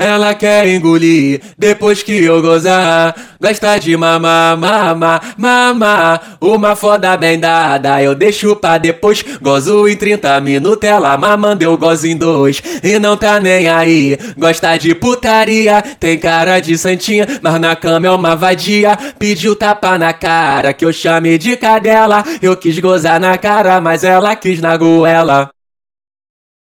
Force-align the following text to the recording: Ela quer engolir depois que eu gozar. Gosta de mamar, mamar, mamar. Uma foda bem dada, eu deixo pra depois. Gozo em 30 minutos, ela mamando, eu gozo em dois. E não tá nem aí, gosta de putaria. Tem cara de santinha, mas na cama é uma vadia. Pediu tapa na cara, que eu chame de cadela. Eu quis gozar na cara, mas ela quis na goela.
Ela 0.00 0.34
quer 0.34 0.66
engolir 0.66 1.42
depois 1.58 2.02
que 2.02 2.24
eu 2.24 2.40
gozar. 2.40 3.14
Gosta 3.38 3.76
de 3.76 3.94
mamar, 3.98 4.56
mamar, 4.56 5.34
mamar. 5.36 6.38
Uma 6.40 6.74
foda 6.74 7.14
bem 7.18 7.38
dada, 7.38 8.02
eu 8.02 8.14
deixo 8.14 8.56
pra 8.56 8.78
depois. 8.78 9.22
Gozo 9.42 9.86
em 9.86 9.94
30 9.94 10.40
minutos, 10.40 10.88
ela 10.88 11.18
mamando, 11.18 11.62
eu 11.62 11.76
gozo 11.76 12.06
em 12.06 12.16
dois. 12.16 12.62
E 12.82 12.98
não 12.98 13.14
tá 13.14 13.38
nem 13.38 13.68
aí, 13.68 14.16
gosta 14.38 14.74
de 14.78 14.94
putaria. 14.94 15.82
Tem 15.82 16.18
cara 16.18 16.60
de 16.60 16.78
santinha, 16.78 17.26
mas 17.42 17.60
na 17.60 17.76
cama 17.76 18.06
é 18.06 18.10
uma 18.10 18.34
vadia. 18.34 18.96
Pediu 19.18 19.54
tapa 19.54 19.98
na 19.98 20.14
cara, 20.14 20.72
que 20.72 20.86
eu 20.86 20.94
chame 20.94 21.36
de 21.36 21.58
cadela. 21.58 22.24
Eu 22.40 22.56
quis 22.56 22.78
gozar 22.78 23.20
na 23.20 23.36
cara, 23.36 23.78
mas 23.82 24.02
ela 24.02 24.34
quis 24.34 24.62
na 24.62 24.78
goela. 24.78 25.50